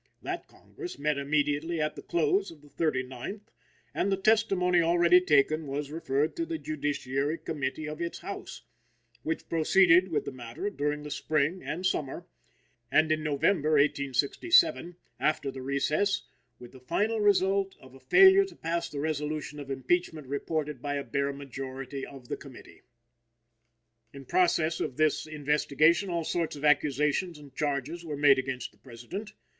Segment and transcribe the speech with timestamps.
[0.23, 3.51] That Congress met immediately at the close of the Thirty ninth,
[3.93, 8.63] and the testimony already taken was referred to the Judiciary Committee of its House,
[9.21, 12.25] which proceeded with the matter during the spring and summer,
[12.91, 16.23] and in November, 1867, after the recess;
[16.57, 20.95] with the final result of a failure to pass the resolution of impeachment reported by
[20.95, 22.81] a bare majority of the committee.
[24.13, 28.79] In process of this investigation all sorts of accusations and charges were made against the
[28.79, 29.33] President.